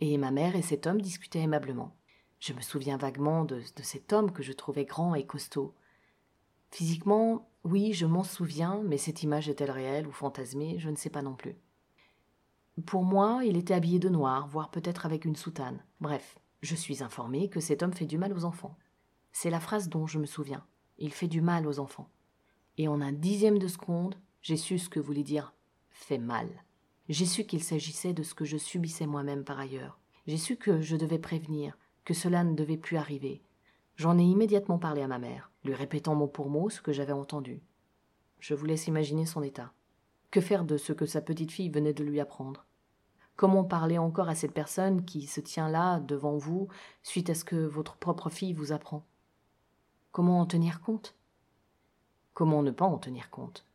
et 0.00 0.18
ma 0.18 0.32
mère 0.32 0.56
et 0.56 0.62
cet 0.62 0.88
homme 0.88 1.00
discutaient 1.00 1.42
aimablement. 1.42 1.94
Je 2.40 2.52
me 2.52 2.60
souviens 2.60 2.96
vaguement 2.96 3.44
de, 3.44 3.60
de 3.76 3.82
cet 3.82 4.12
homme 4.12 4.32
que 4.32 4.42
je 4.42 4.52
trouvais 4.52 4.86
grand 4.86 5.14
et 5.14 5.24
costaud. 5.24 5.74
Physiquement, 6.72 7.48
oui, 7.64 7.92
je 7.92 8.06
m'en 8.06 8.24
souviens, 8.24 8.82
mais 8.84 8.98
cette 8.98 9.22
image 9.22 9.48
est-elle 9.48 9.70
réelle 9.70 10.08
ou 10.08 10.12
fantasmée, 10.12 10.78
je 10.78 10.90
ne 10.90 10.96
sais 10.96 11.10
pas 11.10 11.22
non 11.22 11.34
plus. 11.34 11.56
Pour 12.86 13.04
moi, 13.04 13.42
il 13.44 13.56
était 13.56 13.74
habillé 13.74 13.98
de 14.00 14.08
noir, 14.08 14.48
voire 14.48 14.70
peut-être 14.70 15.06
avec 15.06 15.24
une 15.24 15.36
soutane. 15.36 15.84
Bref, 16.00 16.38
je 16.62 16.74
suis 16.74 17.02
informée 17.02 17.48
que 17.48 17.60
cet 17.60 17.82
homme 17.82 17.92
fait 17.92 18.06
du 18.06 18.18
mal 18.18 18.32
aux 18.32 18.44
enfants. 18.44 18.76
C'est 19.30 19.50
la 19.50 19.60
phrase 19.60 19.88
dont 19.88 20.06
je 20.06 20.18
me 20.18 20.26
souviens. 20.26 20.64
Il 20.98 21.12
fait 21.12 21.28
du 21.28 21.40
mal 21.40 21.66
aux 21.68 21.78
enfants. 21.78 22.08
Et 22.78 22.88
en 22.88 23.00
un 23.00 23.12
dixième 23.12 23.58
de 23.58 23.68
seconde, 23.68 24.16
j'ai 24.40 24.56
su 24.56 24.78
ce 24.78 24.88
que 24.88 25.00
voulait 25.00 25.22
dire 25.22 25.54
fait 25.90 26.18
mal. 26.18 26.48
J'ai 27.08 27.26
su 27.26 27.44
qu'il 27.44 27.62
s'agissait 27.62 28.14
de 28.14 28.22
ce 28.22 28.34
que 28.34 28.44
je 28.44 28.56
subissais 28.56 29.06
moi-même 29.06 29.44
par 29.44 29.60
ailleurs. 29.60 30.00
J'ai 30.26 30.38
su 30.38 30.56
que 30.56 30.80
je 30.80 30.96
devais 30.96 31.18
prévenir, 31.18 31.76
que 32.04 32.14
cela 32.14 32.42
ne 32.42 32.54
devait 32.54 32.76
plus 32.76 32.96
arriver. 32.96 33.42
J'en 33.96 34.18
ai 34.18 34.24
immédiatement 34.24 34.78
parlé 34.78 35.02
à 35.02 35.08
ma 35.08 35.18
mère, 35.18 35.51
lui 35.64 35.74
répétant 35.74 36.14
mot 36.14 36.26
pour 36.26 36.50
mot 36.50 36.70
ce 36.70 36.80
que 36.80 36.92
j'avais 36.92 37.12
entendu. 37.12 37.62
Je 38.40 38.54
vous 38.54 38.66
laisse 38.66 38.86
imaginer 38.86 39.26
son 39.26 39.42
état. 39.42 39.72
Que 40.30 40.40
faire 40.40 40.64
de 40.64 40.76
ce 40.76 40.92
que 40.92 41.06
sa 41.06 41.20
petite 41.20 41.52
fille 41.52 41.70
venait 41.70 41.92
de 41.92 42.04
lui 42.04 42.20
apprendre? 42.20 42.66
Comment 43.36 43.64
parler 43.64 43.98
encore 43.98 44.28
à 44.28 44.34
cette 44.34 44.52
personne 44.52 45.04
qui 45.04 45.26
se 45.26 45.40
tient 45.40 45.68
là, 45.68 46.00
devant 46.00 46.36
vous, 46.36 46.68
suite 47.02 47.30
à 47.30 47.34
ce 47.34 47.44
que 47.44 47.56
votre 47.56 47.96
propre 47.96 48.30
fille 48.30 48.52
vous 48.52 48.72
apprend? 48.72 49.04
Comment 50.10 50.40
en 50.40 50.46
tenir 50.46 50.80
compte? 50.80 51.14
Comment 52.34 52.62
ne 52.62 52.70
pas 52.70 52.84
en 52.84 52.98
tenir 52.98 53.30
compte? 53.30 53.66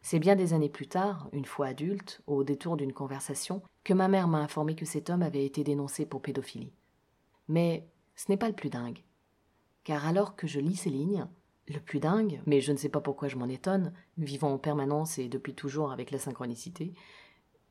C'est 0.00 0.18
bien 0.18 0.36
des 0.36 0.52
années 0.52 0.68
plus 0.68 0.88
tard, 0.88 1.28
une 1.32 1.44
fois 1.44 1.66
adulte, 1.66 2.22
au 2.26 2.44
détour 2.44 2.76
d'une 2.76 2.92
conversation, 2.92 3.62
que 3.84 3.94
ma 3.94 4.08
mère 4.08 4.28
m'a 4.28 4.38
informé 4.38 4.74
que 4.74 4.86
cet 4.86 5.10
homme 5.10 5.22
avait 5.22 5.44
été 5.44 5.64
dénoncé 5.64 6.06
pour 6.06 6.22
pédophilie. 6.22 6.72
Mais 7.48 7.88
ce 8.14 8.30
n'est 8.30 8.36
pas 8.36 8.48
le 8.48 8.54
plus 8.54 8.70
dingue. 8.70 9.02
Car 9.88 10.06
alors 10.06 10.36
que 10.36 10.46
je 10.46 10.60
lis 10.60 10.76
ces 10.76 10.90
lignes, 10.90 11.26
le 11.66 11.80
plus 11.80 11.98
dingue, 11.98 12.42
mais 12.44 12.60
je 12.60 12.72
ne 12.72 12.76
sais 12.76 12.90
pas 12.90 13.00
pourquoi 13.00 13.28
je 13.28 13.36
m'en 13.36 13.48
étonne, 13.48 13.94
vivant 14.18 14.52
en 14.52 14.58
permanence 14.58 15.18
et 15.18 15.30
depuis 15.30 15.54
toujours 15.54 15.92
avec 15.92 16.10
la 16.10 16.18
synchronicité, 16.18 16.92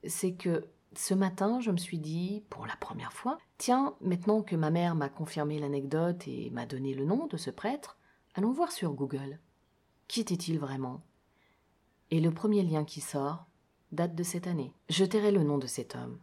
c'est 0.03 0.33
que 0.33 0.65
ce 0.95 1.13
matin, 1.13 1.59
je 1.59 1.69
me 1.69 1.77
suis 1.77 1.99
dit, 1.99 2.43
pour 2.49 2.65
la 2.65 2.75
première 2.77 3.13
fois, 3.13 3.37
tiens, 3.59 3.93
maintenant 4.01 4.41
que 4.41 4.55
ma 4.55 4.71
mère 4.71 4.95
m'a 4.95 5.09
confirmé 5.09 5.59
l'anecdote 5.59 6.27
et 6.27 6.49
m'a 6.49 6.65
donné 6.65 6.95
le 6.95 7.05
nom 7.05 7.27
de 7.27 7.37
ce 7.37 7.51
prêtre, 7.51 7.99
allons 8.33 8.51
voir 8.51 8.71
sur 8.71 8.93
Google. 8.93 9.39
Qui 10.07 10.21
était-il 10.21 10.57
vraiment? 10.57 11.03
Et 12.09 12.19
le 12.19 12.31
premier 12.31 12.63
lien 12.63 12.83
qui 12.83 12.99
sort 12.99 13.45
date 13.91 14.15
de 14.15 14.23
cette 14.23 14.47
année. 14.47 14.73
Je 14.89 15.05
tairai 15.05 15.29
le 15.29 15.43
nom 15.43 15.59
de 15.59 15.67
cet 15.67 15.93
homme. 15.93 16.17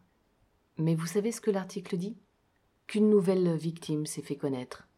Mais 0.76 0.96
vous 0.96 1.06
savez 1.06 1.30
ce 1.30 1.40
que 1.40 1.52
l'article 1.52 1.96
dit? 1.96 2.16
Qu'une 2.88 3.10
nouvelle 3.10 3.54
victime 3.54 4.06
s'est 4.06 4.22
fait 4.22 4.34
connaître 4.34 4.88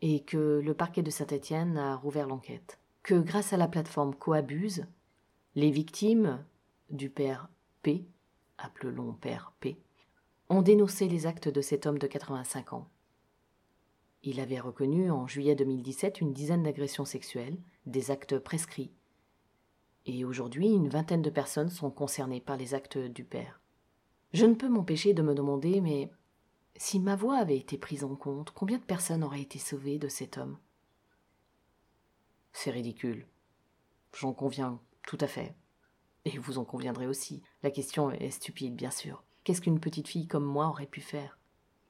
et 0.00 0.20
que 0.20 0.60
le 0.64 0.74
parquet 0.74 1.02
de 1.02 1.10
Saint-Étienne 1.10 1.76
a 1.76 1.96
rouvert 1.96 2.26
l'enquête. 2.26 2.78
Que 3.02 3.14
grâce 3.14 3.52
à 3.52 3.56
la 3.56 3.68
plateforme 3.68 4.14
Coabuse, 4.14 4.86
les 5.54 5.70
victimes 5.70 6.44
du 6.90 7.10
père 7.10 7.48
P 7.82 8.06
appelons 8.58 9.12
Père 9.12 9.52
P, 9.60 9.78
ont 10.50 10.62
dénoncé 10.62 11.08
les 11.08 11.26
actes 11.26 11.48
de 11.48 11.60
cet 11.60 11.86
homme 11.86 11.98
de 11.98 12.06
85 12.06 12.72
ans. 12.72 12.88
Il 14.24 14.40
avait 14.40 14.58
reconnu 14.58 15.10
en 15.10 15.26
juillet 15.26 15.54
2017 15.54 16.20
une 16.20 16.32
dizaine 16.32 16.64
d'agressions 16.64 17.04
sexuelles, 17.04 17.56
des 17.86 18.10
actes 18.10 18.38
prescrits. 18.38 18.90
Et 20.06 20.24
aujourd'hui, 20.24 20.68
une 20.68 20.88
vingtaine 20.88 21.22
de 21.22 21.30
personnes 21.30 21.68
sont 21.68 21.90
concernées 21.90 22.40
par 22.40 22.56
les 22.56 22.74
actes 22.74 22.98
du 22.98 23.24
père. 23.24 23.60
Je 24.32 24.44
ne 24.44 24.54
peux 24.54 24.68
m'empêcher 24.68 25.14
de 25.14 25.22
me 25.22 25.34
demander, 25.34 25.80
mais 25.80 26.10
si 26.78 27.00
ma 27.00 27.16
voix 27.16 27.36
avait 27.36 27.58
été 27.58 27.76
prise 27.76 28.04
en 28.04 28.14
compte, 28.14 28.52
combien 28.52 28.78
de 28.78 28.84
personnes 28.84 29.24
auraient 29.24 29.42
été 29.42 29.58
sauvées 29.58 29.98
de 29.98 30.08
cet 30.08 30.38
homme? 30.38 30.56
C'est 32.52 32.70
ridicule. 32.70 33.26
J'en 34.16 34.32
conviens 34.32 34.80
tout 35.06 35.18
à 35.20 35.26
fait. 35.26 35.54
Et 36.24 36.38
vous 36.38 36.58
en 36.58 36.64
conviendrez 36.64 37.06
aussi. 37.06 37.42
La 37.62 37.70
question 37.70 38.10
est 38.10 38.30
stupide, 38.30 38.76
bien 38.76 38.90
sûr. 38.90 39.24
Qu'est-ce 39.44 39.60
qu'une 39.60 39.80
petite 39.80 40.08
fille 40.08 40.26
comme 40.26 40.44
moi 40.44 40.68
aurait 40.68 40.86
pu 40.86 41.00
faire? 41.00 41.38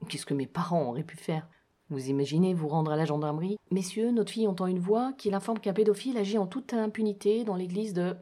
Qu'est-ce 0.07 0.25
que 0.25 0.33
mes 0.33 0.47
parents 0.47 0.89
auraient 0.89 1.03
pu 1.03 1.17
faire? 1.17 1.47
Vous 1.89 2.09
imaginez 2.09 2.53
vous 2.53 2.67
rendre 2.67 2.91
à 2.91 2.95
la 2.95 3.05
gendarmerie? 3.05 3.57
Messieurs, 3.71 4.11
notre 4.11 4.31
fille 4.31 4.47
entend 4.47 4.67
une 4.67 4.79
voix 4.79 5.13
qui 5.13 5.29
l'informe 5.29 5.59
qu'un 5.59 5.73
pédophile 5.73 6.17
agit 6.17 6.37
en 6.37 6.47
toute 6.47 6.73
impunité 6.73 7.43
dans 7.43 7.55
l'église 7.55 7.93
de. 7.93 8.15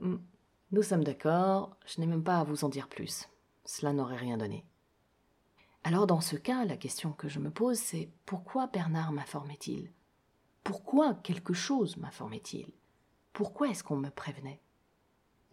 Nous 0.72 0.84
sommes 0.84 1.04
d'accord, 1.04 1.78
je 1.86 2.02
n'ai 2.02 2.08
même 2.08 2.24
pas 2.24 2.40
à 2.40 2.44
vous 2.44 2.64
en 2.64 2.70
dire 2.70 2.88
plus. 2.88 3.30
Cela 3.66 3.94
n'aurait 3.94 4.16
rien 4.16 4.38
donné. 4.38 4.66
Alors 5.84 6.08
dans 6.08 6.22
ce 6.22 6.36
cas, 6.36 6.66
la 6.66 6.78
question 6.78 7.12
que 7.12 7.30
je 7.30 7.40
me 7.40 7.50
pose, 7.50 7.78
c'est 7.78 8.10
pourquoi 8.26 8.68
Bernard 8.68 9.12
m'informait-il? 9.12 9.92
Pourquoi 10.64 11.14
quelque 11.14 11.54
chose 11.54 11.98
m'informait-il? 11.98 12.68
Pourquoi 13.32 13.70
est-ce 13.70 13.84
qu'on 13.84 13.96
me 13.96 14.10
prévenait? 14.10 14.60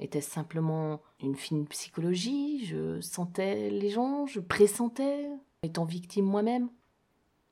Était-ce 0.00 0.31
simplement 0.31 1.00
une 1.21 1.37
fine 1.37 1.66
psychologie? 1.66 2.66
Je 2.66 3.00
sentais 3.00 3.71
les 3.71 3.90
gens? 3.90 4.26
Je 4.26 4.40
pressentais? 4.40 5.28
Étant 5.62 5.85
victime 5.85 6.25
moi-même? 6.25 6.69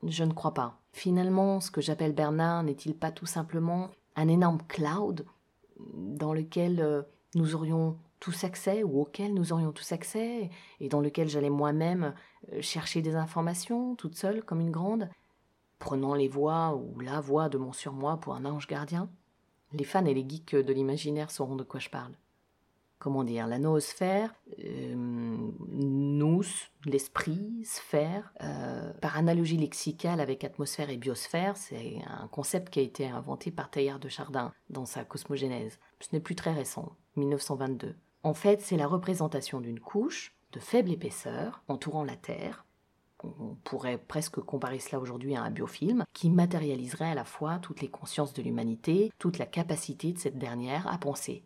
Je 0.02 0.24
ne 0.24 0.32
crois 0.32 0.54
pas. 0.54 0.80
Finalement, 0.92 1.60
ce 1.60 1.70
que 1.70 1.80
j'appelle 1.80 2.14
Bernard 2.14 2.64
n'est-il 2.64 2.96
pas 2.96 3.12
tout 3.12 3.26
simplement 3.26 3.90
un 4.16 4.28
énorme 4.28 4.60
cloud 4.68 5.24
dans 5.94 6.32
lequel 6.32 6.80
euh, 6.80 7.02
nous 7.34 7.54
aurions 7.54 7.96
tous 8.22 8.44
accès 8.44 8.84
ou 8.84 9.00
auquel 9.00 9.34
nous 9.34 9.52
aurions 9.52 9.72
tous 9.72 9.90
accès 9.90 10.48
et 10.78 10.88
dans 10.88 11.00
lequel 11.00 11.28
j'allais 11.28 11.50
moi-même 11.50 12.14
euh, 12.52 12.62
chercher 12.62 13.02
des 13.02 13.16
informations 13.16 13.96
toute 13.96 14.14
seule 14.14 14.44
comme 14.44 14.60
une 14.60 14.70
grande, 14.70 15.10
prenant 15.80 16.14
les 16.14 16.28
voix 16.28 16.76
ou 16.76 17.00
la 17.00 17.20
voix 17.20 17.48
de 17.48 17.58
mon 17.58 17.72
surmoi 17.72 18.18
pour 18.18 18.34
un 18.34 18.44
ange 18.44 18.68
gardien 18.68 19.10
Les 19.72 19.82
fans 19.82 20.06
et 20.06 20.14
les 20.14 20.24
geeks 20.26 20.54
de 20.54 20.72
l'imaginaire 20.72 21.32
sauront 21.32 21.56
de 21.56 21.64
quoi 21.64 21.80
je 21.80 21.90
parle 21.90 22.12
comment 23.00 23.24
dire, 23.24 23.48
la 23.48 23.58
noosphère, 23.58 24.32
euh, 24.60 24.94
nous, 24.94 26.44
l'esprit, 26.84 27.64
sphère, 27.64 28.32
euh, 28.40 28.92
par 29.00 29.16
analogie 29.16 29.56
lexicale 29.56 30.20
avec 30.20 30.44
atmosphère 30.44 30.88
et 30.88 30.96
biosphère, 30.96 31.56
c'est 31.56 31.96
un 32.06 32.28
concept 32.28 32.70
qui 32.70 32.78
a 32.78 32.82
été 32.82 33.08
inventé 33.08 33.50
par 33.50 33.70
Teilhard 33.70 33.98
de 33.98 34.08
Chardin 34.08 34.52
dans 34.70 34.86
sa 34.86 35.04
cosmogénèse. 35.04 35.80
Ce 35.98 36.10
n'est 36.12 36.20
plus 36.20 36.36
très 36.36 36.52
récent, 36.52 36.94
1922. 37.16 37.96
En 38.24 38.34
fait, 38.34 38.60
c'est 38.60 38.76
la 38.76 38.86
représentation 38.86 39.60
d'une 39.60 39.80
couche 39.80 40.34
de 40.52 40.60
faible 40.60 40.92
épaisseur 40.92 41.62
entourant 41.66 42.04
la 42.04 42.16
Terre. 42.16 42.64
On 43.24 43.56
pourrait 43.64 43.98
presque 43.98 44.40
comparer 44.40 44.78
cela 44.78 45.00
aujourd'hui 45.00 45.36
à 45.36 45.42
un 45.42 45.50
biofilm 45.50 46.04
qui 46.12 46.30
matérialiserait 46.30 47.10
à 47.10 47.14
la 47.14 47.24
fois 47.24 47.58
toutes 47.58 47.80
les 47.80 47.90
consciences 47.90 48.32
de 48.32 48.42
l'humanité, 48.42 49.12
toute 49.18 49.38
la 49.38 49.46
capacité 49.46 50.12
de 50.12 50.18
cette 50.18 50.38
dernière 50.38 50.92
à 50.92 50.98
penser, 50.98 51.44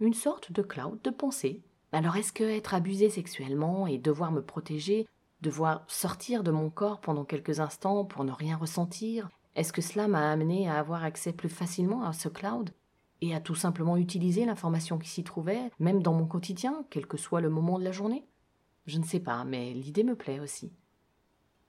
une 0.00 0.14
sorte 0.14 0.52
de 0.52 0.62
cloud 0.62 1.00
de 1.02 1.10
pensée. 1.10 1.62
Alors 1.92 2.16
est-ce 2.16 2.32
que 2.32 2.44
être 2.44 2.74
abusé 2.74 3.10
sexuellement 3.10 3.86
et 3.86 3.98
devoir 3.98 4.32
me 4.32 4.42
protéger, 4.42 5.06
devoir 5.42 5.84
sortir 5.86 6.42
de 6.42 6.50
mon 6.50 6.70
corps 6.70 7.00
pendant 7.00 7.24
quelques 7.24 7.60
instants 7.60 8.04
pour 8.04 8.24
ne 8.24 8.32
rien 8.32 8.56
ressentir, 8.56 9.28
est-ce 9.54 9.72
que 9.72 9.82
cela 9.82 10.08
m'a 10.08 10.30
amené 10.30 10.68
à 10.68 10.78
avoir 10.78 11.04
accès 11.04 11.32
plus 11.32 11.48
facilement 11.48 12.04
à 12.04 12.12
ce 12.12 12.28
cloud? 12.28 12.70
Et 13.20 13.34
à 13.34 13.40
tout 13.40 13.54
simplement 13.54 13.96
utiliser 13.96 14.44
l'information 14.44 14.98
qui 14.98 15.08
s'y 15.08 15.24
trouvait, 15.24 15.70
même 15.78 16.02
dans 16.02 16.12
mon 16.12 16.26
quotidien, 16.26 16.84
quel 16.90 17.06
que 17.06 17.16
soit 17.16 17.40
le 17.40 17.50
moment 17.50 17.78
de 17.78 17.84
la 17.84 17.92
journée 17.92 18.24
Je 18.86 18.98
ne 18.98 19.04
sais 19.04 19.20
pas, 19.20 19.44
mais 19.44 19.72
l'idée 19.72 20.04
me 20.04 20.16
plaît 20.16 20.40
aussi. 20.40 20.72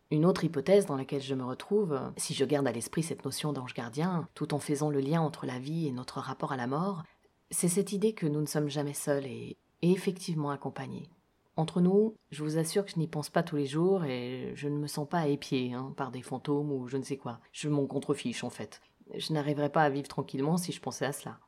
Une 0.09 0.25
autre 0.25 0.45
hypothèse 0.45 0.85
dans 0.85 0.95
laquelle 0.95 1.21
je 1.21 1.35
me 1.35 1.43
retrouve, 1.43 1.99
si 2.15 2.33
je 2.33 2.45
garde 2.45 2.67
à 2.67 2.71
l'esprit 2.71 3.03
cette 3.03 3.25
notion 3.25 3.51
d'ange 3.51 3.73
gardien, 3.73 4.27
tout 4.35 4.53
en 4.53 4.59
faisant 4.59 4.89
le 4.89 5.01
lien 5.01 5.21
entre 5.21 5.45
la 5.45 5.59
vie 5.59 5.87
et 5.87 5.91
notre 5.91 6.19
rapport 6.19 6.53
à 6.53 6.57
la 6.57 6.67
mort, 6.67 7.03
c'est 7.51 7.67
cette 7.67 7.91
idée 7.91 8.13
que 8.13 8.25
nous 8.25 8.39
ne 8.39 8.45
sommes 8.45 8.69
jamais 8.69 8.93
seuls 8.93 9.25
et, 9.25 9.57
effectivement 9.81 10.49
accompagnés. 10.49 11.09
Entre 11.55 11.81
nous, 11.81 12.15
je 12.31 12.43
vous 12.43 12.57
assure 12.57 12.85
que 12.85 12.91
je 12.91 12.99
n'y 12.99 13.07
pense 13.07 13.29
pas 13.29 13.43
tous 13.43 13.57
les 13.57 13.65
jours 13.65 14.05
et 14.05 14.53
je 14.55 14.67
ne 14.67 14.77
me 14.77 14.87
sens 14.87 15.07
pas 15.07 15.27
épié 15.27 15.73
hein, 15.73 15.93
par 15.97 16.11
des 16.11 16.21
fantômes 16.21 16.71
ou 16.71 16.87
je 16.87 16.97
ne 16.97 17.03
sais 17.03 17.17
quoi. 17.17 17.39
Je 17.51 17.67
m'en 17.67 17.85
contrefiche 17.85 18.43
en 18.43 18.49
fait. 18.49 18.81
Je 19.15 19.33
n'arriverais 19.33 19.71
pas 19.71 19.83
à 19.83 19.89
vivre 19.89 20.07
tranquillement 20.07 20.57
si 20.57 20.71
je 20.71 20.81
pensais 20.81 21.05
à 21.05 21.13
cela. 21.13 21.39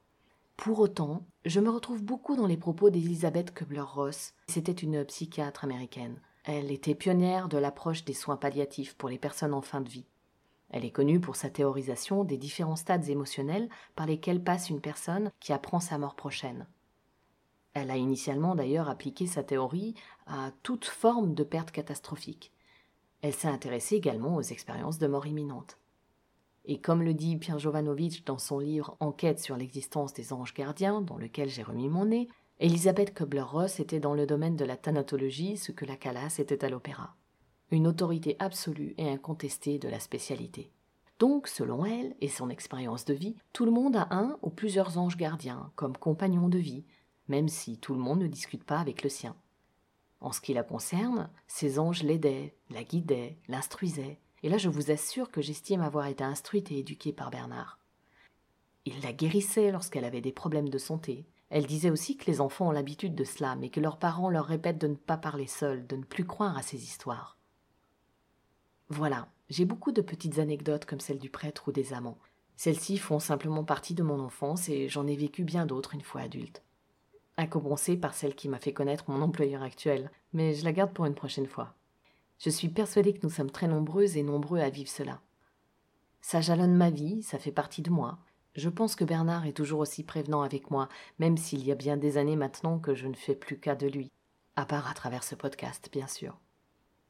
Pour 0.58 0.80
autant, 0.80 1.26
je 1.46 1.60
me 1.60 1.70
retrouve 1.70 2.04
beaucoup 2.04 2.36
dans 2.36 2.48
les 2.48 2.58
propos 2.58 2.90
d'Elisabeth 2.90 3.54
Kubler-Ross. 3.54 4.34
C'était 4.48 4.72
une 4.72 5.06
psychiatre 5.06 5.64
américaine. 5.64 6.20
Elle 6.44 6.72
était 6.72 6.96
pionnière 6.96 7.48
de 7.48 7.58
l'approche 7.58 8.04
des 8.04 8.14
soins 8.14 8.38
palliatifs 8.38 8.96
pour 8.96 9.10
les 9.10 9.18
personnes 9.18 9.54
en 9.54 9.62
fin 9.62 9.82
de 9.82 9.90
vie. 9.90 10.06
Elle 10.70 10.86
est 10.86 10.92
connue 10.92 11.20
pour 11.20 11.36
sa 11.36 11.50
théorisation 11.50 12.24
des 12.24 12.38
différents 12.38 12.76
stades 12.76 13.08
émotionnels 13.10 13.70
par 13.96 14.06
lesquels 14.06 14.44
passe 14.44 14.70
une 14.70 14.82
personne 14.82 15.32
qui 15.40 15.54
apprend 15.54 15.80
sa 15.80 15.98
mort 15.98 16.16
prochaine. 16.16 16.68
Elle 17.74 17.92
a 17.92 17.98
initialement 17.98 18.56
d'ailleurs 18.56 18.90
appliqué 18.90 19.28
sa 19.28 19.44
théorie 19.44 19.96
à 20.28 20.52
toute 20.64 20.86
forme 20.86 21.34
de 21.34 21.44
perte 21.44 21.72
catastrophique. 21.72 22.52
Elle 23.22 23.34
s'est 23.34 23.48
intéressée 23.48 23.96
également 23.96 24.36
aux 24.36 24.42
expériences 24.42 25.00
de 25.00 25.08
mort 25.08 25.28
imminente. 25.28 25.78
Et 26.66 26.80
comme 26.80 27.02
le 27.02 27.14
dit 27.14 27.38
Pierre 27.38 27.60
Jovanovic 27.60 28.26
dans 28.26 28.38
son 28.38 28.60
livre 28.60 28.96
Enquête 29.00 29.40
sur 29.40 29.58
l'existence 29.58 30.14
des 30.14 30.34
anges 30.34 30.54
gardiens, 30.54 31.02
dans 31.02 31.18
lequel 31.18 31.50
j'ai 31.50 31.64
remis 31.64 31.90
mon 31.90 32.06
nez, 32.06 32.28
Elisabeth 32.60 33.14
Kubler-Ross 33.14 33.80
était 33.80 34.00
dans 34.00 34.14
le 34.14 34.26
domaine 34.26 34.56
de 34.56 34.66
la 34.66 34.78
thanatologie 34.78 35.58
ce 35.58 35.72
que 35.72 35.86
la 35.86 35.96
Calas 35.96 36.36
était 36.40 36.66
à 36.66 36.70
l'opéra 36.70 37.16
une 37.72 37.88
autorité 37.88 38.36
absolue 38.40 38.96
et 38.98 39.10
incontestée 39.10 39.80
de 39.80 39.88
la 39.88 40.00
spécialité. 40.00 40.72
Donc, 41.20 41.48
selon 41.48 41.86
elle 41.86 42.16
et 42.22 42.30
son 42.30 42.50
expérience 42.50 43.06
de 43.06 43.14
vie, 43.14 43.36
tout 43.54 43.66
le 43.66 43.72
monde 43.72 43.96
a 43.96 44.08
un 44.12 44.38
ou 44.42 44.50
plusieurs 44.50 44.98
anges 44.98 45.18
gardiens 45.18 45.72
comme 45.76 45.98
compagnons 45.98 46.50
de 46.50 46.58
vie, 46.58 46.86
même 47.28 47.50
si 47.50 47.78
tout 47.78 47.94
le 47.94 48.00
monde 48.00 48.22
ne 48.22 48.28
discute 48.28 48.64
pas 48.64 48.80
avec 48.80 49.04
le 49.04 49.10
sien. 49.10 49.36
En 50.22 50.32
ce 50.32 50.42
qui 50.42 50.54
la 50.54 50.64
concerne, 50.64 51.30
ces 51.48 51.78
anges 51.80 52.04
l'aidaient, 52.04 52.56
la 52.70 52.84
guidaient, 52.84 53.38
l'instruisaient, 53.48 54.20
et 54.44 54.50
là 54.50 54.58
je 54.58 54.70
vous 54.70 54.92
assure 54.92 55.32
que 55.32 55.42
j'estime 55.42 55.82
avoir 55.82 56.08
été 56.08 56.24
instruite 56.24 56.72
et 56.72 56.80
éduquée 56.80 57.14
par 57.14 57.32
Bernard. 57.32 57.80
Il 58.86 59.02
la 59.02 59.14
guérissait 59.14 59.72
lorsqu'elle 59.72 60.06
avait 60.06 60.22
des 60.22 60.32
problèmes 60.32 60.70
de 60.70 60.78
santé. 60.78 61.26
Elle 61.50 61.66
disait 61.66 61.90
aussi 61.90 62.18
que 62.18 62.26
les 62.26 62.42
enfants 62.42 62.70
ont 62.70 62.72
l'habitude 62.72 63.16
de 63.16 63.24
cela, 63.24 63.56
mais 63.56 63.70
que 63.70 63.80
leurs 63.80 64.00
parents 64.00 64.30
leur 64.30 64.46
répètent 64.46 64.78
de 64.78 64.88
ne 64.88 64.96
pas 64.96 65.18
parler 65.18 65.48
seuls, 65.48 65.86
de 65.86 65.96
ne 65.96 66.04
plus 66.04 66.26
croire 66.26 66.58
à 66.58 66.62
ces 66.62 66.84
histoires. 66.84 67.38
Voilà, 68.90 69.30
J'ai 69.50 69.66
beaucoup 69.66 69.92
de 69.92 70.02
petites 70.02 70.40
anecdotes 70.40 70.86
comme 70.86 71.00
celle 71.00 71.20
du 71.20 71.30
prêtre 71.30 71.68
ou 71.68 71.72
des 71.72 71.94
amants. 71.94 72.20
Celles-ci 72.56 72.98
font 72.98 73.20
simplement 73.20 73.64
partie 73.64 73.94
de 73.94 74.04
mon 74.04 74.20
enfance 74.20 74.70
et 74.70 74.90
j'en 74.90 75.08
ai 75.08 75.16
vécu 75.16 75.44
bien 75.44 75.66
d'autres 75.66 75.94
une 75.94 76.02
fois 76.02 76.22
adulte. 76.22 76.64
À 77.38 77.48
commencer 77.48 77.96
par 77.96 78.14
celle 78.14 78.36
qui 78.36 78.50
m'a 78.50 78.60
fait 78.60 78.74
connaître 78.74 79.10
mon 79.10 79.22
employeur 79.22 79.64
actuel, 79.64 80.12
mais 80.34 80.54
je 80.54 80.66
la 80.66 80.74
garde 80.74 80.94
pour 80.94 81.06
une 81.06 81.16
prochaine 81.16 81.48
fois. 81.48 81.76
Je 82.40 82.50
suis 82.50 82.70
persuadée 82.70 83.14
que 83.14 83.20
nous 83.24 83.32
sommes 83.32 83.52
très 83.52 83.68
nombreuses 83.68 84.18
et 84.18 84.24
nombreux 84.24 84.60
à 84.60 84.70
vivre 84.70 84.90
cela. 84.90 85.22
Ça 86.22 86.42
jalonne 86.42 86.76
ma 86.76 86.90
vie, 86.90 87.22
ça 87.22 87.38
fait 87.38 87.52
partie 87.52 87.82
de 87.82 87.90
moi. 87.90 88.18
Je 88.56 88.70
pense 88.70 88.96
que 88.96 89.04
Bernard 89.04 89.46
est 89.46 89.54
toujours 89.54 89.82
aussi 89.82 90.04
prévenant 90.04 90.42
avec 90.42 90.72
moi, 90.72 90.90
même 91.20 91.38
s'il 91.38 91.66
y 91.66 91.72
a 91.72 91.76
bien 91.76 91.98
des 91.98 92.18
années 92.18 92.36
maintenant 92.36 92.80
que 92.80 92.96
je 92.96 93.08
ne 93.08 93.14
fais 93.14 93.36
plus 93.36 93.60
cas 93.60 93.76
de 93.76 93.88
lui, 93.88 94.10
à 94.56 94.66
part 94.66 94.90
à 94.90 94.94
travers 94.94 95.24
ce 95.24 95.36
podcast, 95.36 95.90
bien 95.92 96.08
sûr. 96.08 96.38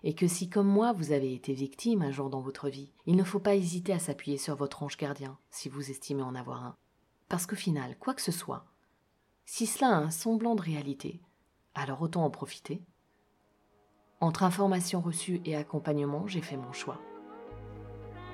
Et 0.03 0.15
que 0.15 0.27
si, 0.27 0.50
comme 0.50 0.67
moi, 0.67 0.93
vous 0.93 1.12
avez 1.12 1.33
été 1.33 1.53
victime 1.53 2.01
un 2.01 2.12
jour 2.12 2.29
dans 2.29 2.41
votre 2.41 2.69
vie, 2.69 2.91
il 3.05 3.15
ne 3.15 3.24
faut 3.24 3.39
pas 3.39 3.55
hésiter 3.55 3.93
à 3.93 4.00
s'appuyer 4.00 4.38
sur 4.38 4.55
votre 4.55 4.83
ange 4.83 4.98
gardien, 4.98 5.38
si 5.51 5.69
vous 5.69 5.91
estimez 5.91 6.24
en 6.24 6.36
avoir 6.36 6.63
un. 6.63 6.75
Parce 7.27 7.45
qu'au 7.45 7.55
final, 7.55 7.98
quoi 8.00 8.13
que 8.13 8.21
ce 8.21 8.31
soit, 8.31 8.65
si 9.45 9.65
cela 9.65 9.89
a 9.89 10.00
un 10.00 10.09
semblant 10.12 10.55
de 10.55 10.62
réalité, 10.62 11.21
alors 11.75 12.01
autant 12.01 12.24
en 12.24 12.29
profiter. 12.29 12.81
Entre 14.21 14.43
informations 14.43 14.99
reçues 14.99 15.39
et 15.45 15.55
accompagnement, 15.55 16.27
j'ai 16.27 16.41
fait 16.41 16.57
mon 16.57 16.73
choix. 16.73 16.99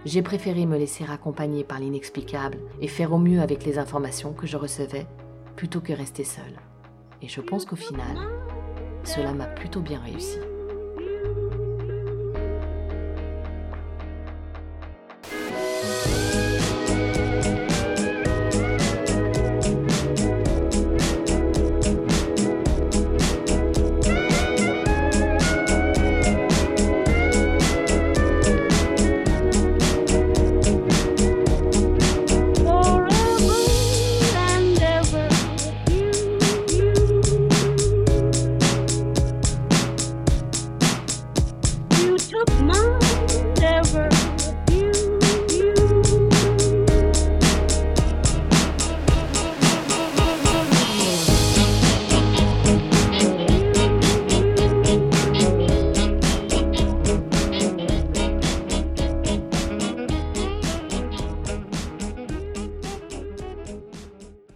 J'ai 0.04 0.24
préféré 0.24 0.66
me 0.66 0.80
laisser 0.80 1.04
accompagner 1.08 1.64
par 1.64 1.80
l'inexplicable 1.80 2.58
et 2.82 2.88
faire 2.88 3.14
au 3.14 3.20
mieux 3.20 3.40
avec 3.40 3.66
les 3.66 3.78
informations 3.78 4.34
que 4.34 4.48
je 4.48 4.58
recevais, 4.58 5.06
plutôt 5.56 5.82
que 5.82 5.94
rester 5.94 6.24
seule. 6.24 6.60
Et 7.22 7.28
je 7.28 7.40
pense 7.40 7.66
qu'au 7.66 7.76
final, 7.76 8.18
cela 9.04 9.32
m'a 9.34 9.46
plutôt 9.46 9.82
bien 9.82 10.00
réussi. 10.00 10.40